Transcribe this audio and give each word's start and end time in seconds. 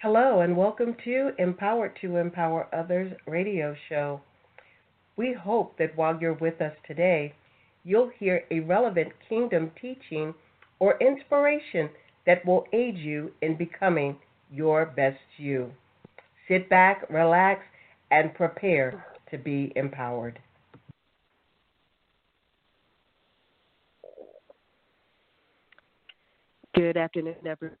Hello, 0.00 0.42
and 0.42 0.56
welcome 0.56 0.94
to 1.02 1.32
Empowered 1.38 1.98
to 2.00 2.18
Empower 2.18 2.68
Others 2.72 3.14
radio 3.26 3.74
show. 3.88 4.20
We 5.16 5.32
hope 5.32 5.76
that 5.78 5.96
while 5.96 6.16
you're 6.20 6.34
with 6.34 6.60
us 6.60 6.74
today, 6.86 7.34
you'll 7.82 8.12
hear 8.16 8.44
a 8.52 8.60
relevant 8.60 9.08
kingdom 9.28 9.72
teaching 9.82 10.34
or 10.78 10.96
inspiration 11.00 11.90
that 12.26 12.46
will 12.46 12.64
aid 12.72 12.96
you 12.96 13.32
in 13.42 13.56
becoming 13.56 14.16
your 14.52 14.86
best 14.86 15.18
you. 15.36 15.72
Sit 16.46 16.70
back, 16.70 17.04
relax, 17.10 17.62
and 18.12 18.32
prepare 18.36 19.04
to 19.32 19.36
be 19.36 19.72
empowered. 19.74 20.38
Good 26.72 26.96
afternoon, 26.96 27.34
everyone. 27.44 27.78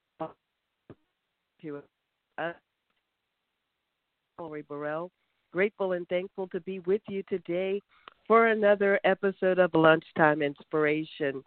Valerie 4.38 4.62
Burrell, 4.62 5.10
grateful 5.52 5.92
and 5.92 6.08
thankful 6.08 6.46
to 6.48 6.60
be 6.60 6.78
with 6.80 7.02
you 7.08 7.22
today 7.28 7.80
for 8.26 8.48
another 8.48 9.00
episode 9.04 9.58
of 9.58 9.74
Lunchtime 9.74 10.42
Inspiration. 10.42 11.42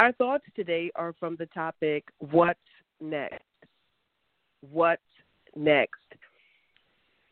Our 0.00 0.12
thoughts 0.12 0.44
today 0.54 0.90
are 0.96 1.14
from 1.18 1.36
the 1.36 1.46
topic 1.46 2.04
What's 2.18 2.58
Next? 3.00 3.42
What's 4.72 5.02
Next? 5.54 5.94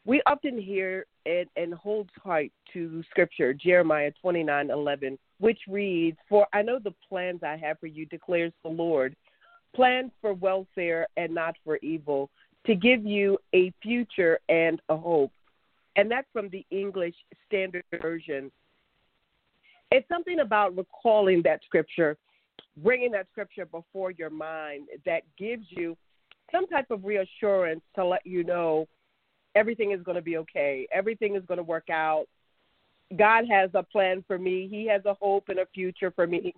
We 0.07 0.23
often 0.27 0.61
hear 0.61 1.07
and, 1.27 1.49
and 1.57 1.75
hold 1.75 2.11
tight 2.23 2.53
to 2.75 3.03
Scripture, 3.11 3.55
Jeremiah 3.55 4.13
twenty 4.21 4.43
nine 4.43 4.71
eleven, 4.71 5.19
which 5.41 5.59
reads, 5.67 6.19
For 6.29 6.47
I 6.53 6.63
know 6.63 6.79
the 6.79 6.95
plans 7.09 7.41
I 7.43 7.57
have 7.57 7.81
for 7.81 7.87
you, 7.87 8.07
declares 8.07 8.53
the 8.63 8.71
Lord 8.71 9.17
plans 9.75 10.13
for 10.21 10.33
welfare 10.35 11.09
and 11.17 11.35
not 11.35 11.57
for 11.65 11.79
evil, 11.79 12.31
to 12.67 12.75
give 12.75 13.05
you 13.05 13.39
a 13.55 13.73
future 13.83 14.39
and 14.49 14.81
a 14.89 14.97
hope. 14.97 15.33
And 15.97 16.11
that's 16.11 16.27
from 16.33 16.49
the 16.49 16.65
English 16.71 17.15
Standard 17.47 17.85
Version. 18.01 18.51
It's 19.91 20.09
something 20.09 20.41
about 20.41 20.77
recalling 20.77 21.43
that 21.43 21.61
scripture, 21.65 22.17
bringing 22.79 23.13
that 23.13 23.27
scripture 23.31 23.67
before 23.67 24.11
your 24.11 24.31
mind 24.31 24.89
that 25.07 25.23
gives 25.39 25.67
you 25.69 25.97
some 26.51 26.67
type 26.67 26.91
of 26.91 27.05
reassurance 27.05 27.83
to 27.95 28.05
let 28.05 28.27
you 28.27 28.45
know 28.45 28.89
everything 29.55 29.93
is 29.93 30.03
going 30.03 30.17
to 30.17 30.23
be 30.23 30.37
okay, 30.39 30.87
everything 30.93 31.37
is 31.37 31.43
going 31.47 31.59
to 31.59 31.65
work 31.65 31.91
out. 31.91 32.27
God 33.17 33.45
has 33.49 33.71
a 33.75 33.83
plan 33.83 34.25
for 34.27 34.39
me, 34.39 34.67
He 34.69 34.87
has 34.89 35.03
a 35.05 35.15
hope 35.15 35.49
and 35.49 35.61
a 35.61 35.67
future 35.75 36.11
for 36.11 36.27
me. 36.27 36.55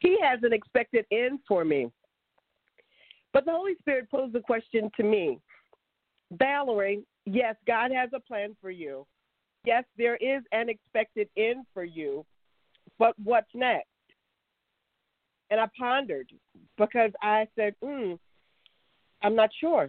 He 0.00 0.16
has 0.22 0.40
an 0.42 0.52
expected 0.52 1.06
end 1.10 1.40
for 1.48 1.64
me. 1.64 1.90
But 3.38 3.44
the 3.44 3.52
Holy 3.52 3.76
Spirit 3.78 4.10
posed 4.10 4.32
the 4.32 4.40
question 4.40 4.90
to 4.96 5.04
me 5.04 5.38
Valerie, 6.32 7.04
yes, 7.24 7.54
God 7.68 7.92
has 7.92 8.10
a 8.12 8.18
plan 8.18 8.56
for 8.60 8.68
you. 8.68 9.06
Yes, 9.64 9.84
there 9.96 10.16
is 10.16 10.42
an 10.50 10.68
expected 10.68 11.28
end 11.36 11.64
for 11.72 11.84
you. 11.84 12.26
But 12.98 13.14
what's 13.22 13.46
next? 13.54 13.86
And 15.52 15.60
I 15.60 15.68
pondered 15.78 16.32
because 16.76 17.12
I 17.22 17.46
said, 17.54 17.76
hmm, 17.80 18.14
I'm 19.22 19.36
not 19.36 19.50
sure. 19.60 19.88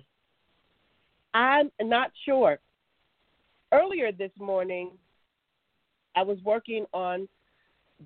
I'm 1.34 1.72
not 1.82 2.12
sure. 2.26 2.60
Earlier 3.72 4.12
this 4.12 4.32
morning, 4.38 4.92
I 6.16 6.22
was 6.22 6.38
working 6.44 6.86
on 6.94 7.28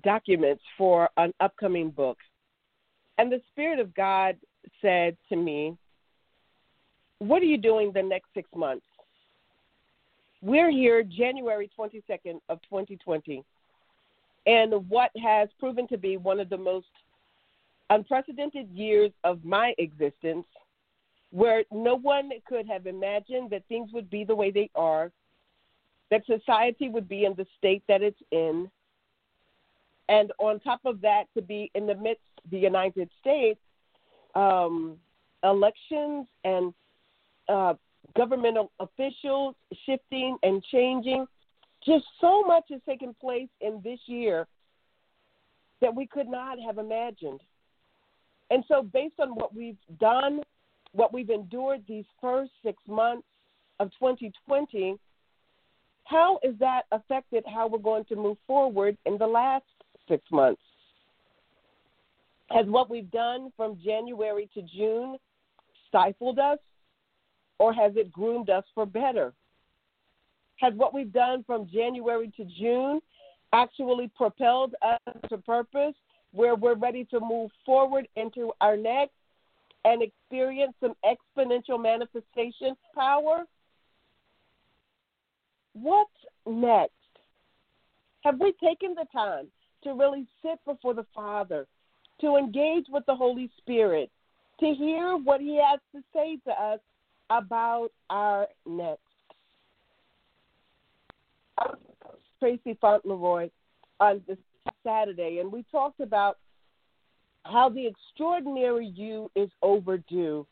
documents 0.02 0.62
for 0.78 1.10
an 1.18 1.34
upcoming 1.38 1.90
book. 1.90 2.16
And 3.18 3.30
the 3.30 3.42
Spirit 3.52 3.78
of 3.78 3.94
God 3.94 4.36
said 4.80 5.16
to 5.28 5.36
me, 5.36 5.76
What 7.18 7.42
are 7.42 7.46
you 7.46 7.58
doing 7.58 7.92
the 7.92 8.02
next 8.02 8.28
six 8.34 8.48
months? 8.54 8.86
We're 10.42 10.70
here 10.70 11.02
January 11.02 11.70
22nd 11.78 12.38
of 12.48 12.60
2020. 12.62 13.42
And 14.46 14.88
what 14.90 15.10
has 15.22 15.48
proven 15.58 15.88
to 15.88 15.96
be 15.96 16.18
one 16.18 16.38
of 16.38 16.50
the 16.50 16.58
most 16.58 16.86
unprecedented 17.88 18.68
years 18.70 19.10
of 19.24 19.44
my 19.44 19.74
existence, 19.78 20.46
where 21.30 21.64
no 21.72 21.94
one 21.96 22.30
could 22.46 22.66
have 22.66 22.86
imagined 22.86 23.50
that 23.50 23.62
things 23.68 23.90
would 23.92 24.10
be 24.10 24.24
the 24.24 24.34
way 24.34 24.50
they 24.50 24.70
are, 24.74 25.10
that 26.10 26.26
society 26.26 26.88
would 26.88 27.08
be 27.08 27.24
in 27.24 27.34
the 27.34 27.46
state 27.58 27.82
that 27.88 28.02
it's 28.02 28.20
in, 28.30 28.70
and 30.08 30.32
on 30.38 30.60
top 30.60 30.80
of 30.84 31.00
that, 31.00 31.24
to 31.34 31.42
be 31.42 31.70
in 31.74 31.86
the 31.86 31.94
midst 31.94 32.22
of 32.44 32.50
the 32.50 32.58
United 32.58 33.08
States, 33.20 33.60
um, 34.34 34.96
elections 35.42 36.26
and 36.44 36.74
uh, 37.48 37.74
governmental 38.16 38.70
officials 38.80 39.54
shifting 39.86 40.36
and 40.42 40.62
changing. 40.70 41.26
Just 41.84 42.04
so 42.20 42.42
much 42.42 42.64
has 42.70 42.80
taken 42.86 43.14
place 43.20 43.48
in 43.60 43.80
this 43.84 43.98
year 44.06 44.46
that 45.80 45.94
we 45.94 46.06
could 46.06 46.28
not 46.28 46.58
have 46.64 46.78
imagined. 46.78 47.40
And 48.50 48.64
so, 48.68 48.82
based 48.82 49.20
on 49.20 49.30
what 49.30 49.54
we've 49.54 49.76
done, 50.00 50.40
what 50.92 51.12
we've 51.12 51.30
endured 51.30 51.82
these 51.88 52.04
first 52.20 52.52
six 52.64 52.78
months 52.86 53.26
of 53.80 53.90
2020, 53.98 54.96
how 56.04 56.38
is 56.42 56.54
that 56.60 56.82
affected 56.92 57.44
how 57.46 57.66
we're 57.66 57.78
going 57.78 58.04
to 58.06 58.16
move 58.16 58.38
forward 58.46 58.96
in 59.04 59.18
the 59.18 59.26
last 59.26 59.64
six 60.08 60.22
months. 60.30 60.60
Has 62.54 62.66
what 62.66 62.88
we've 62.88 63.10
done 63.10 63.52
from 63.56 63.76
January 63.84 64.48
to 64.54 64.62
June 64.62 65.16
stifled 65.88 66.38
us, 66.38 66.58
or 67.58 67.72
has 67.72 67.96
it 67.96 68.12
groomed 68.12 68.48
us 68.48 68.62
for 68.76 68.86
better? 68.86 69.32
Has 70.60 70.72
what 70.74 70.94
we've 70.94 71.12
done 71.12 71.42
from 71.48 71.68
January 71.68 72.32
to 72.36 72.44
June 72.44 73.00
actually 73.52 74.08
propelled 74.16 74.76
us 74.82 75.00
to 75.28 75.38
purpose 75.38 75.94
where 76.30 76.54
we're 76.54 76.76
ready 76.76 77.04
to 77.06 77.18
move 77.18 77.50
forward 77.66 78.06
into 78.14 78.52
our 78.60 78.76
next 78.76 79.14
and 79.84 80.00
experience 80.00 80.74
some 80.80 80.94
exponential 81.04 81.82
manifestation 81.82 82.76
power? 82.94 83.42
What's 85.72 86.10
next? 86.46 86.92
Have 88.20 88.38
we 88.38 88.52
taken 88.62 88.94
the 88.94 89.06
time 89.12 89.48
to 89.82 89.90
really 89.94 90.28
sit 90.40 90.60
before 90.64 90.94
the 90.94 91.06
Father, 91.12 91.66
to 92.24 92.36
engage 92.36 92.86
with 92.88 93.04
the 93.04 93.14
Holy 93.14 93.50
Spirit, 93.58 94.10
to 94.58 94.74
hear 94.74 95.18
what 95.18 95.42
He 95.42 95.60
has 95.62 95.78
to 95.94 96.02
say 96.14 96.38
to 96.46 96.52
us 96.52 96.80
about 97.28 97.90
our 98.08 98.48
next. 98.66 99.00
Tracy 102.40 102.78
Fauntleroy 102.80 103.50
on 104.00 104.22
this 104.26 104.38
Saturday, 104.82 105.38
and 105.40 105.52
we 105.52 105.64
talked 105.70 106.00
about 106.00 106.38
how 107.44 107.68
the 107.68 107.86
extraordinary 107.86 108.86
you 108.86 109.30
is 109.36 109.50
overdue. 109.60 110.46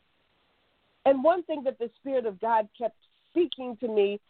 And 1.07 1.25
one 1.25 1.43
thing 1.45 1.63
that 1.65 1.79
the 1.79 1.91
Spirit 2.01 2.27
of 2.27 2.39
God 2.39 2.69
kept 2.79 2.97
speaking 3.31 3.79
to 3.81 3.89
me 3.89 4.21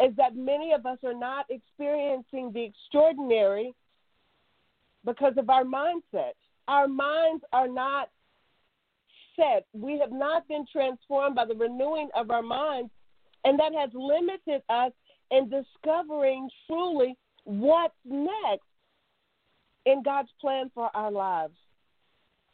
is 0.00 0.16
that 0.16 0.34
many 0.34 0.72
of 0.72 0.86
us 0.86 0.98
are 1.04 1.14
not 1.14 1.44
experiencing 1.50 2.52
the 2.52 2.64
extraordinary 2.64 3.74
because 5.04 5.34
of 5.36 5.50
our 5.50 5.64
mindset. 5.64 6.32
Our 6.68 6.88
minds 6.88 7.44
are 7.52 7.68
not 7.68 8.10
set. 9.36 9.66
We 9.72 9.98
have 9.98 10.12
not 10.12 10.48
been 10.48 10.66
transformed 10.70 11.36
by 11.36 11.44
the 11.44 11.54
renewing 11.54 12.08
of 12.14 12.30
our 12.30 12.42
minds, 12.42 12.90
and 13.44 13.58
that 13.58 13.72
has 13.74 13.90
limited 13.94 14.62
us 14.68 14.92
in 15.30 15.50
discovering 15.50 16.48
truly 16.66 17.16
what's 17.44 17.94
next 18.04 18.64
in 19.84 20.02
God's 20.02 20.30
plan 20.40 20.70
for 20.74 20.90
our 20.94 21.10
lives. 21.10 21.54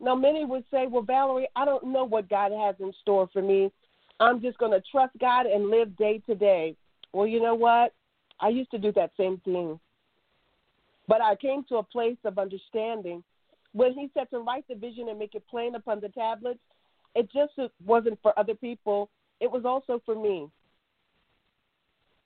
Now, 0.00 0.14
many 0.14 0.44
would 0.44 0.64
say, 0.70 0.86
Well, 0.86 1.02
Valerie, 1.02 1.48
I 1.56 1.64
don't 1.64 1.84
know 1.84 2.04
what 2.04 2.28
God 2.28 2.52
has 2.52 2.74
in 2.80 2.92
store 3.00 3.28
for 3.32 3.40
me. 3.40 3.70
I'm 4.20 4.40
just 4.40 4.58
going 4.58 4.72
to 4.72 4.82
trust 4.90 5.12
God 5.20 5.46
and 5.46 5.70
live 5.70 5.96
day 5.96 6.20
to 6.26 6.34
day. 6.34 6.76
Well, 7.12 7.26
you 7.26 7.40
know 7.40 7.54
what? 7.54 7.94
I 8.40 8.48
used 8.48 8.70
to 8.72 8.78
do 8.78 8.92
that 8.92 9.12
same 9.16 9.40
thing. 9.44 9.78
But 11.08 11.20
I 11.20 11.36
came 11.36 11.64
to 11.68 11.76
a 11.76 11.82
place 11.82 12.16
of 12.24 12.38
understanding. 12.38 13.22
When 13.72 13.94
he 13.94 14.10
said 14.14 14.28
to 14.30 14.40
write 14.40 14.64
the 14.68 14.74
vision 14.74 15.08
and 15.08 15.18
make 15.18 15.34
it 15.34 15.44
plain 15.48 15.74
upon 15.74 16.00
the 16.00 16.08
tablets, 16.10 16.60
it 17.14 17.28
just 17.32 17.52
wasn't 17.84 18.18
for 18.22 18.38
other 18.38 18.54
people, 18.54 19.10
it 19.40 19.50
was 19.50 19.64
also 19.64 20.00
for 20.04 20.14
me. 20.14 20.48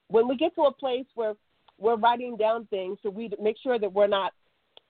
When 0.08 0.28
we 0.28 0.36
get 0.36 0.54
to 0.54 0.62
a 0.62 0.72
place 0.72 1.06
where 1.14 1.34
we're 1.78 1.96
writing 1.96 2.36
down 2.36 2.66
things 2.66 2.98
so 3.02 3.10
we 3.10 3.30
make 3.40 3.56
sure 3.62 3.78
that 3.78 3.92
we're 3.92 4.06
not 4.06 4.32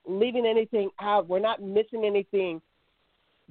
leaving 0.06 0.46
anything 0.46 0.90
out, 1.00 1.28
we're 1.28 1.38
not 1.38 1.62
missing 1.62 2.04
anything. 2.04 2.60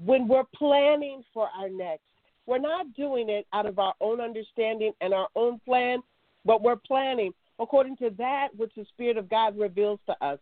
When 0.03 0.27
we're 0.27 0.43
planning 0.55 1.23
for 1.33 1.49
our 1.57 1.69
next, 1.69 2.03
we're 2.45 2.59
not 2.59 2.93
doing 2.93 3.29
it 3.29 3.47
out 3.53 3.65
of 3.65 3.79
our 3.79 3.93
own 4.01 4.21
understanding 4.21 4.93
and 5.01 5.13
our 5.13 5.27
own 5.35 5.59
plan, 5.65 5.99
but 6.45 6.61
we're 6.61 6.75
planning 6.75 7.33
according 7.59 7.97
to 7.97 8.11
that 8.17 8.49
which 8.55 8.71
the 8.75 8.85
Spirit 8.93 9.17
of 9.17 9.29
God 9.29 9.57
reveals 9.57 9.99
to 10.05 10.25
us. 10.25 10.39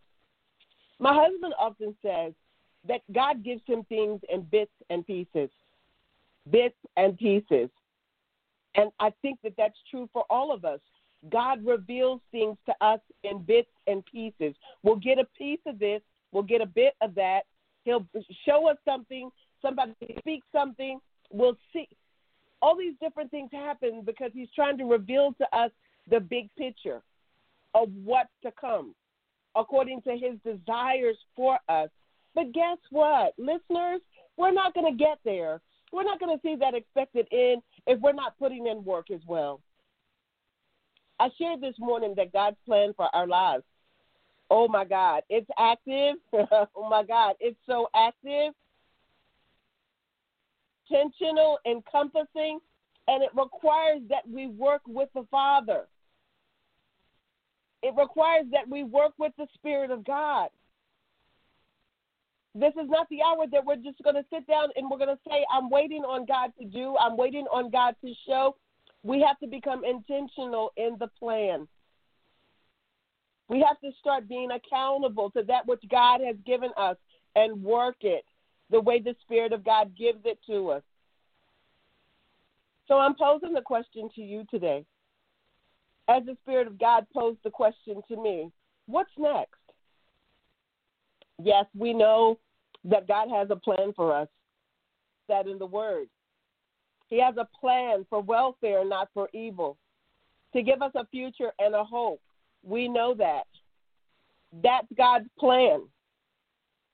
My 1.00 1.14
husband 1.14 1.54
often 1.58 1.96
says 2.02 2.34
that 2.88 3.02
God 3.14 3.44
gives 3.44 3.62
him 3.66 3.84
things 3.86 4.22
in 4.30 4.42
bits 4.42 4.72
and 4.90 5.06
pieces. 5.06 5.50
bits 6.50 6.76
and 6.98 7.18
pieces. 7.18 7.70
And 8.76 8.92
I 9.00 9.14
think 9.22 9.40
that 9.44 9.54
that's 9.58 9.78
true 9.90 10.10
for 10.12 10.26
all 10.30 10.52
of 10.52 10.66
us. 10.66 10.80
God 11.30 11.66
reveals 11.66 12.20
things 12.32 12.58
to 12.66 12.74
us 12.82 13.00
in 13.24 13.44
bits 13.44 13.70
and 13.88 14.04
pieces. 14.06 14.56
We'll 14.82 14.98
get 14.98 15.20
a 15.20 15.26
piece 15.38 15.62
of 15.66 15.80
this, 15.80 16.02
we'll 16.32 16.44
get 16.44 16.60
a 16.60 16.66
bit 16.66 16.96
of 17.02 17.16
that. 17.16 17.42
He'll 17.86 18.06
show 18.46 18.70
us 18.70 18.78
something, 18.84 19.30
somebody 19.62 19.94
speaks 20.20 20.46
something, 20.52 21.00
we'll 21.32 21.58
see. 21.72 21.88
All 22.62 22.78
these 22.78 22.96
different 23.02 23.32
things 23.32 23.52
happen 23.52 24.02
because 24.06 24.32
he's 24.34 24.50
trying 24.56 24.78
to 24.78 24.86
reveal 24.86 25.34
to 25.38 25.58
us 25.58 25.72
the 26.10 26.20
big 26.20 26.50
picture 26.58 27.02
of 27.74 27.90
what's 28.04 28.30
to 28.44 28.52
come 28.60 28.94
according 29.56 30.02
to 30.02 30.12
his 30.12 30.38
desires 30.44 31.18
for 31.36 31.58
us. 31.70 31.90
But 32.36 32.52
guess 32.54 32.78
what, 32.90 33.34
listeners? 33.38 34.02
We're 34.38 34.52
not 34.52 34.74
going 34.74 34.92
to 34.92 34.98
get 34.98 35.20
there. 35.24 35.62
We're 35.92 36.04
not 36.04 36.20
going 36.20 36.36
to 36.36 36.42
see 36.42 36.56
that 36.60 36.74
expected 36.74 37.28
end 37.32 37.62
if 37.86 38.00
we're 38.02 38.14
not 38.14 38.38
putting 38.40 38.68
in 38.68 38.84
work 38.84 39.12
as 39.12 39.22
well. 39.28 39.62
I 41.20 41.30
shared 41.38 41.62
this 41.62 41.76
morning 41.78 42.16
that 42.18 42.34
God's 42.34 42.58
plan 42.66 42.94
for 42.98 43.08
our 43.14 43.28
lives. 43.28 43.64
Oh 44.50 44.68
my 44.68 44.86
God, 44.86 45.22
it's 45.30 45.50
active. 45.58 46.16
oh 46.34 46.90
my 46.90 47.04
God, 47.04 47.36
it's 47.40 47.58
so 47.68 47.88
active, 47.96 48.54
intentional, 50.90 51.60
encompassing, 51.66 52.60
and 53.08 53.24
it 53.24 53.30
requires 53.36 54.02
that 54.10 54.28
we 54.28 54.48
work 54.48 54.82
with 54.88 55.10
the 55.14 55.26
Father. 55.30 55.88
It 57.82 57.94
requires 57.98 58.46
that 58.52 58.68
we 58.68 58.84
work 58.84 59.14
with 59.18 59.34
the 59.38 59.48
Spirit 59.56 59.92
of 59.92 60.06
God. 60.06 60.50
This 62.56 62.74
is 62.82 62.88
not 62.88 63.08
the 63.10 63.22
hour 63.24 63.46
that 63.52 63.66
we're 63.66 63.78
just 63.78 64.02
going 64.04 64.16
to 64.16 64.26
sit 64.32 64.46
down 64.46 64.70
and 64.76 64.90
we're 64.90 65.00
going 65.00 65.16
to 65.16 65.22
say, 65.28 65.44
I'm 65.52 65.70
waiting 65.70 66.04
on 66.04 66.26
God 66.26 66.52
to 66.60 66.66
do, 66.66 66.96
I'm 67.00 67.18
waiting 67.18 67.46
on 67.52 67.72
God 67.72 67.96
to 68.06 68.14
show. 68.28 68.56
We 69.02 69.22
have 69.28 69.40
to 69.40 69.48
become 69.48 69.84
intentional 69.84 70.72
in 70.78 70.98
the 71.00 71.08
plan. 71.20 71.68
We 73.50 73.66
have 73.68 73.80
to 73.82 73.92
start 74.00 74.30
being 74.30 74.50
accountable 74.52 75.30
to 75.32 75.44
that 75.44 75.68
which 75.68 75.82
God 75.90 76.22
has 76.26 76.36
given 76.46 76.72
us 76.78 76.96
and 77.36 77.62
work 77.64 77.98
it 78.02 78.24
the 78.70 78.80
way 78.80 79.00
the 79.00 79.16
Spirit 79.22 79.52
of 79.52 79.66
God 79.66 79.92
gives 79.98 80.20
it 80.26 80.40
to 80.48 80.70
us. 80.70 80.84
So 82.88 83.00
I'm 83.00 83.16
posing 83.16 83.54
the 83.54 83.62
question 83.62 84.10
to 84.16 84.22
you 84.22 84.46
today 84.50 84.86
as 86.08 86.24
the 86.26 86.38
Spirit 86.44 86.68
of 86.68 86.80
God 86.80 87.06
posed 87.14 87.40
the 87.44 87.50
question 87.50 88.02
to 88.08 88.22
me 88.22 88.52
what's 88.86 89.12
next? 89.18 89.56
Yes, 91.42 91.66
we 91.76 91.94
know 91.94 92.40
that 92.86 93.08
God 93.08 93.30
has 93.30 93.50
a 93.50 93.56
plan 93.56 93.94
for 93.96 94.14
us, 94.14 94.28
that 95.30 95.48
in 95.48 95.58
the 95.58 95.66
Word. 95.66 96.08
He 97.08 97.20
has 97.20 97.36
a 97.38 97.48
plan 97.60 98.06
for 98.10 98.22
welfare, 98.22 98.84
not 98.84 99.10
for 99.14 99.30
evil, 99.34 99.78
to 100.54 100.62
give 100.62 100.82
us 100.82 100.92
a 100.96 101.06
future 101.08 101.52
and 101.60 101.76
a 101.76 101.84
hope. 101.84 102.22
We 102.64 102.88
know 102.88 103.14
that. 103.16 103.44
That's 104.64 104.88
God's 104.98 105.28
plan. 105.40 105.82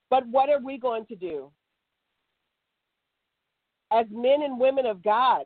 But 0.10 0.28
what 0.28 0.50
are 0.50 0.60
we 0.60 0.78
going 0.78 1.06
to 1.08 1.16
do? 1.16 1.52
As 3.92 4.06
men 4.12 4.44
and 4.44 4.60
women 4.60 4.86
of 4.86 5.04
God, 5.04 5.46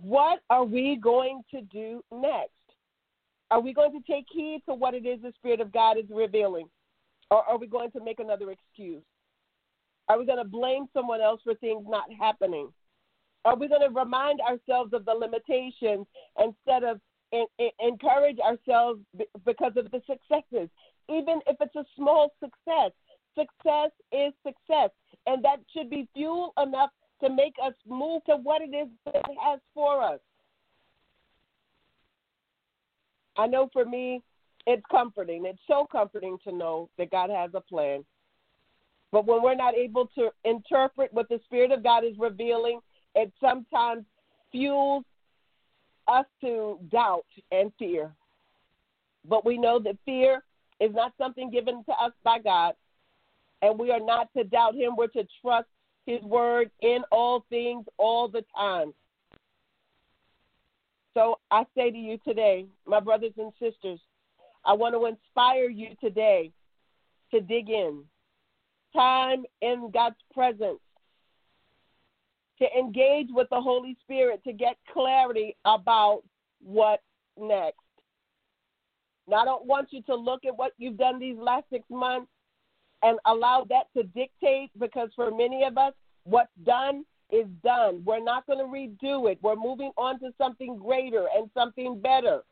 what 0.00 0.40
are 0.48 0.64
we 0.64 0.96
going 0.96 1.42
to 1.50 1.60
do 1.62 2.02
next? 2.12 2.50
Are 3.50 3.60
we 3.60 3.74
going 3.74 3.92
to 3.92 4.12
take 4.12 4.26
heed 4.30 4.62
to 4.68 4.74
what 4.74 4.94
it 4.94 5.04
is 5.04 5.20
the 5.22 5.32
Spirit 5.36 5.60
of 5.60 5.72
God 5.72 5.98
is 5.98 6.04
revealing? 6.08 6.68
Or 7.30 7.42
are 7.48 7.58
we 7.58 7.66
going 7.66 7.90
to 7.92 8.02
make 8.02 8.20
another 8.20 8.50
excuse? 8.50 9.02
Are 10.08 10.18
we 10.18 10.26
going 10.26 10.38
to 10.38 10.44
blame 10.44 10.86
someone 10.92 11.20
else 11.20 11.40
for 11.44 11.54
things 11.54 11.84
not 11.88 12.12
happening? 12.18 12.72
Are 13.44 13.56
we 13.56 13.68
going 13.68 13.88
to 13.88 13.94
remind 13.94 14.40
ourselves 14.40 14.92
of 14.92 15.04
the 15.04 15.12
limitations 15.12 16.06
instead 16.38 16.82
of 16.82 17.00
in, 17.32 17.46
in, 17.58 17.70
encourage 17.78 18.38
ourselves 18.40 19.00
because 19.46 19.72
of 19.76 19.90
the 19.92 20.02
successes? 20.06 20.68
Even 21.08 21.40
if 21.46 21.56
it's 21.60 21.76
a 21.76 21.84
small 21.96 22.32
success, 22.40 22.90
success 23.38 23.90
is 24.12 24.32
success. 24.44 24.90
And 25.26 25.44
that 25.44 25.60
should 25.72 25.90
be 25.90 26.08
fuel 26.12 26.52
enough 26.60 26.90
to 27.22 27.30
make 27.30 27.54
us 27.64 27.74
move 27.86 28.24
to 28.24 28.36
what 28.36 28.62
it 28.62 28.74
is 28.74 28.88
that 29.04 29.14
it 29.14 29.36
has 29.40 29.60
for 29.74 30.02
us. 30.02 30.20
I 33.36 33.46
know 33.46 33.70
for 33.72 33.84
me, 33.84 34.22
it's 34.66 34.82
comforting. 34.90 35.46
It's 35.46 35.60
so 35.66 35.86
comforting 35.90 36.38
to 36.44 36.52
know 36.52 36.88
that 36.98 37.10
God 37.10 37.30
has 37.30 37.50
a 37.54 37.60
plan. 37.60 38.04
But 39.12 39.26
when 39.26 39.42
we're 39.42 39.54
not 39.54 39.74
able 39.74 40.08
to 40.16 40.30
interpret 40.44 41.12
what 41.12 41.28
the 41.28 41.40
Spirit 41.44 41.72
of 41.72 41.82
God 41.82 42.04
is 42.04 42.16
revealing, 42.18 42.80
it 43.14 43.32
sometimes 43.40 44.04
fuels 44.52 45.04
us 46.06 46.26
to 46.42 46.78
doubt 46.90 47.26
and 47.50 47.72
fear. 47.78 48.12
But 49.28 49.44
we 49.44 49.58
know 49.58 49.78
that 49.80 49.96
fear 50.04 50.44
is 50.78 50.94
not 50.94 51.12
something 51.18 51.50
given 51.50 51.84
to 51.84 51.92
us 51.92 52.12
by 52.22 52.38
God, 52.38 52.74
and 53.62 53.78
we 53.78 53.90
are 53.90 54.00
not 54.00 54.28
to 54.36 54.44
doubt 54.44 54.74
Him. 54.74 54.94
We're 54.96 55.08
to 55.08 55.26
trust 55.42 55.66
his 56.10 56.22
word 56.22 56.70
in 56.82 57.02
all 57.10 57.44
things 57.50 57.84
all 57.96 58.28
the 58.28 58.44
time. 58.56 58.92
So 61.14 61.38
I 61.50 61.64
say 61.76 61.90
to 61.90 61.96
you 61.96 62.18
today, 62.26 62.66
my 62.86 63.00
brothers 63.00 63.32
and 63.36 63.52
sisters, 63.60 64.00
I 64.64 64.72
want 64.74 64.94
to 64.94 65.06
inspire 65.06 65.68
you 65.68 65.88
today 66.02 66.52
to 67.32 67.40
dig 67.40 67.70
in. 67.70 68.04
Time 68.94 69.44
in 69.62 69.90
God's 69.92 70.16
presence, 70.34 70.80
to 72.58 72.66
engage 72.76 73.28
with 73.30 73.48
the 73.50 73.60
Holy 73.60 73.96
Spirit, 74.02 74.42
to 74.44 74.52
get 74.52 74.76
clarity 74.92 75.56
about 75.64 76.22
what 76.62 77.00
next. 77.38 77.78
Now, 79.28 79.42
I 79.42 79.44
don't 79.44 79.64
want 79.64 79.92
you 79.92 80.02
to 80.02 80.14
look 80.16 80.44
at 80.44 80.56
what 80.56 80.72
you've 80.76 80.98
done 80.98 81.20
these 81.20 81.36
last 81.38 81.66
six 81.70 81.84
months 81.88 82.26
and 83.02 83.18
allow 83.26 83.64
that 83.68 83.84
to 83.96 84.02
dictate 84.02 84.70
because 84.78 85.08
for 85.14 85.30
many 85.30 85.62
of 85.64 85.78
us, 85.78 85.94
what's 86.24 86.50
done 86.66 87.04
is 87.30 87.46
done. 87.62 88.02
We're 88.04 88.22
not 88.22 88.46
going 88.46 88.58
to 88.58 88.64
redo 88.64 89.30
it. 89.30 89.38
We're 89.40 89.56
moving 89.56 89.92
on 89.96 90.18
to 90.20 90.30
something 90.36 90.76
greater 90.76 91.26
and 91.36 91.48
something 91.54 92.00
better. 92.00 92.42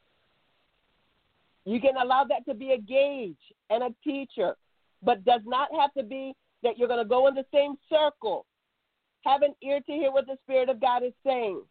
You 1.65 1.81
can 1.81 1.97
allow 1.97 2.25
that 2.25 2.45
to 2.47 2.55
be 2.55 2.73
a 2.73 2.79
gauge 2.79 3.37
and 3.71 3.83
a 3.83 3.95
teacher, 4.03 4.57
but 5.03 5.25
does 5.25 5.43
not 5.45 5.69
have 5.79 5.93
to 5.95 6.03
be 6.03 6.35
that 6.63 6.79
you're 6.79 6.89
going 6.89 7.03
to 7.03 7.09
go 7.09 7.27
in 7.29 7.35
the 7.35 7.47
same 7.53 7.75
circle. 7.89 8.47
Have 9.25 9.43
an 9.43 9.55
ear 9.63 9.81
to 9.81 9.93
hear 9.93 10.11
what 10.11 10.27
the 10.27 10.37
Spirit 10.45 10.69
of 10.69 10.81
God 10.81 11.03
is 11.03 11.13
saying. 11.25 11.63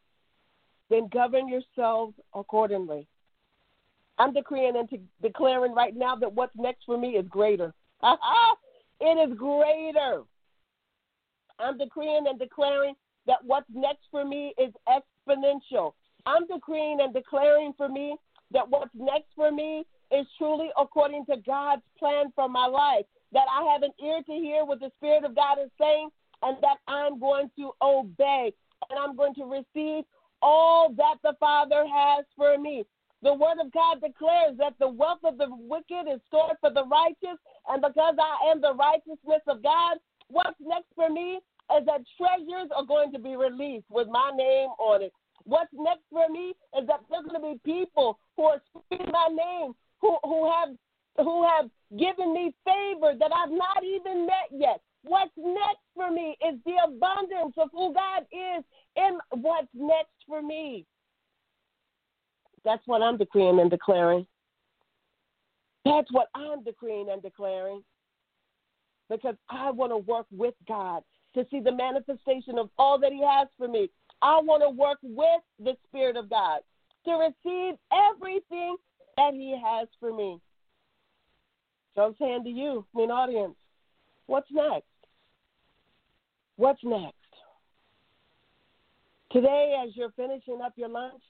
Then 0.89 1.09
govern 1.11 1.47
yourselves 1.47 2.13
accordingly. 2.33 3.07
I'm 4.19 4.33
decreeing 4.33 4.75
and 4.77 4.89
declaring 5.21 5.73
right 5.73 5.95
now 5.95 6.15
that 6.15 6.33
what's 6.33 6.55
next 6.55 6.85
for 6.85 6.97
me 6.97 7.09
is 7.11 7.27
greater. 7.27 7.73
It 8.99 9.29
is 9.29 9.37
greater. 9.37 10.23
I'm 11.59 11.77
decreeing 11.77 12.25
and 12.27 12.39
declaring 12.39 12.95
that 13.27 13.37
what's 13.43 13.69
next 13.71 14.05
for 14.09 14.25
me 14.25 14.53
is 14.57 14.73
exponential. 14.87 15.93
I'm 16.25 16.47
decreeing 16.47 16.99
and 17.01 17.13
declaring 17.13 17.73
for 17.77 17.89
me 17.89 18.15
that 18.57 18.67
what's 18.67 18.89
next 18.95 19.29
for 19.35 19.51
me 19.51 19.85
is 20.11 20.25
truly 20.39 20.69
according 20.81 21.25
to 21.27 21.37
God's 21.45 21.83
plan 21.99 22.33
for 22.33 22.49
my 22.49 22.65
life. 22.65 23.05
That 23.33 23.45
I 23.53 23.71
have 23.71 23.83
an 23.83 23.91
ear 24.03 24.21
to 24.25 24.33
hear 24.33 24.65
what 24.65 24.79
the 24.79 24.89
Spirit 24.97 25.23
of 25.25 25.35
God 25.35 25.59
is 25.63 25.69
saying, 25.79 26.09
and 26.41 26.57
that 26.61 26.77
I'm 26.87 27.19
going 27.19 27.51
to 27.59 27.71
obey, 27.83 28.51
and 28.89 28.97
I'm 28.97 29.15
going 29.15 29.35
to 29.35 29.45
receive 29.45 30.05
all 30.41 30.91
that 30.97 31.17
the 31.23 31.33
Father 31.39 31.85
has 31.85 32.25
for 32.35 32.57
me. 32.57 32.83
The 33.21 33.33
Word 33.33 33.57
of 33.61 33.71
God 33.73 34.01
declares 34.01 34.57
that 34.57 34.73
the 34.79 34.89
wealth 34.89 35.21
of 35.23 35.37
the 35.37 35.49
wicked 35.49 36.09
is 36.11 36.21
stored 36.27 36.57
for 36.61 36.71
the 36.71 36.85
righteous, 36.85 37.37
and 37.67 37.81
because 37.81 38.15
I 38.17 38.49
am 38.49 38.61
the 38.61 38.73
righteousness 38.73 39.41
of 39.47 39.61
God, 39.61 39.97
what's 40.29 40.57
next 40.59 40.89
for 40.95 41.09
me 41.09 41.39
is 41.77 41.85
that 41.85 42.01
treasures 42.17 42.69
are 42.75 42.85
going 42.85 43.11
to 43.11 43.19
be 43.19 43.35
released 43.35 43.85
with 43.89 44.07
my 44.07 44.31
name 44.35 44.69
on 44.79 45.03
it. 45.03 45.13
What's 45.47 45.71
next 45.73 46.03
for 46.11 46.27
me 46.29 46.53
is 46.77 46.85
that 46.87 46.99
there's 47.09 47.25
going 47.25 47.41
to 47.41 47.47
be 47.55 47.73
people 47.73 48.19
who 48.35 48.43
are 48.43 48.61
speaking 48.69 49.07
my 49.11 49.29
name, 49.29 49.73
who, 50.01 50.17
who 50.23 50.51
have 50.51 50.75
who 51.17 51.47
have 51.47 51.69
given 51.97 52.33
me 52.33 52.53
favor 52.63 53.13
that 53.17 53.31
I've 53.33 53.49
not 53.49 53.83
even 53.83 54.27
met 54.27 54.51
yet. 54.51 54.81
What's 55.03 55.31
next 55.37 55.81
for 55.95 56.11
me 56.11 56.37
is 56.47 56.59
the 56.65 56.75
abundance 56.85 57.55
of 57.57 57.69
who 57.71 57.93
God 57.93 58.23
is 58.31 58.63
and 58.97 59.19
what's 59.41 59.69
next 59.73 60.11
for 60.27 60.41
me. 60.41 60.85
That's 62.63 62.83
what 62.85 63.01
I'm 63.01 63.17
decreeing 63.17 63.59
and 63.59 63.71
declaring. 63.71 64.27
That's 65.85 66.11
what 66.11 66.27
I'm 66.35 66.63
decreeing 66.63 67.07
and 67.09 67.21
declaring. 67.21 67.83
Because 69.09 69.35
I 69.49 69.71
want 69.71 69.91
to 69.93 69.97
work 69.97 70.27
with 70.29 70.55
God 70.67 71.01
to 71.33 71.47
see 71.49 71.61
the 71.61 71.71
manifestation 71.71 72.59
of 72.59 72.69
all 72.77 72.99
that 72.99 73.13
He 73.13 73.23
has 73.23 73.47
for 73.57 73.67
me. 73.69 73.89
I 74.21 74.39
want 74.41 74.63
to 74.63 74.69
work 74.69 74.97
with 75.03 75.41
the 75.59 75.77
Spirit 75.87 76.17
of 76.17 76.29
God 76.29 76.59
to 77.05 77.11
receive 77.11 77.75
everything 77.91 78.77
that 79.15 79.33
He 79.33 79.59
has 79.63 79.87
for 79.99 80.13
me. 80.13 80.39
So 81.95 82.03
I'm 82.03 82.15
saying 82.19 82.43
to 82.43 82.49
you, 82.49 82.85
main 82.93 83.11
audience, 83.11 83.55
what's 84.27 84.49
next? 84.51 84.85
What's 86.55 86.83
next? 86.83 87.13
Today, 89.31 89.75
as 89.83 89.95
you're 89.95 90.11
finishing 90.11 90.59
up 90.63 90.73
your 90.75 90.89
lunch, 90.89 91.21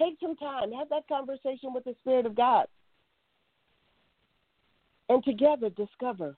take 0.00 0.14
some 0.20 0.36
time, 0.36 0.72
have 0.72 0.88
that 0.88 1.06
conversation 1.08 1.72
with 1.74 1.84
the 1.84 1.94
Spirit 2.00 2.26
of 2.26 2.34
God, 2.34 2.66
and 5.08 5.22
together 5.22 5.70
discover 5.70 6.36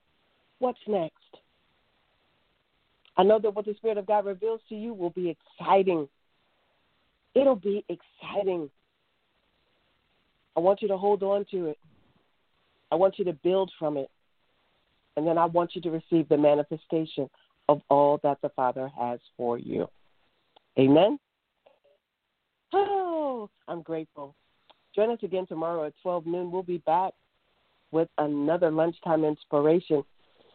what's 0.58 0.78
next. 0.86 1.14
I 3.16 3.22
know 3.22 3.38
that 3.38 3.54
what 3.54 3.64
the 3.64 3.74
Spirit 3.74 3.98
of 3.98 4.06
God 4.06 4.26
reveals 4.26 4.60
to 4.68 4.74
you 4.74 4.92
will 4.92 5.10
be 5.10 5.36
exciting. 5.58 6.08
It'll 7.34 7.56
be 7.56 7.84
exciting. 7.88 8.70
I 10.56 10.60
want 10.60 10.82
you 10.82 10.88
to 10.88 10.96
hold 10.96 11.22
on 11.22 11.44
to 11.50 11.66
it. 11.66 11.78
I 12.90 12.94
want 12.94 13.18
you 13.18 13.24
to 13.26 13.32
build 13.32 13.70
from 13.78 13.96
it. 13.96 14.10
And 15.16 15.26
then 15.26 15.38
I 15.38 15.46
want 15.46 15.74
you 15.74 15.80
to 15.82 15.90
receive 15.90 16.28
the 16.28 16.36
manifestation 16.36 17.28
of 17.68 17.80
all 17.88 18.20
that 18.22 18.38
the 18.42 18.50
Father 18.50 18.90
has 18.98 19.18
for 19.36 19.58
you. 19.58 19.88
Amen. 20.78 21.18
Oh, 22.72 23.48
I'm 23.66 23.82
grateful. 23.82 24.34
Join 24.94 25.10
us 25.10 25.18
again 25.22 25.46
tomorrow 25.46 25.84
at 25.84 25.94
12 26.02 26.26
noon. 26.26 26.50
We'll 26.50 26.62
be 26.62 26.78
back 26.78 27.12
with 27.90 28.08
another 28.18 28.70
lunchtime 28.70 29.24
inspiration. 29.24 30.04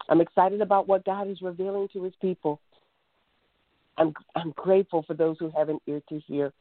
I'm 0.10 0.22
excited 0.22 0.62
about 0.62 0.88
what 0.88 1.06
God 1.06 1.30
is 1.30 1.42
revealing 1.42 1.88
to 1.94 2.04
his 2.04 2.14
people. 2.22 2.60
I'm, 3.98 4.14
I'm 4.36 4.52
grateful 4.56 5.04
for 5.04 5.14
those 5.14 5.38
who 5.40 5.52
have 5.56 5.70
an 5.70 5.80
ear 5.88 6.02
to 6.10 6.20
hear. 6.20 6.54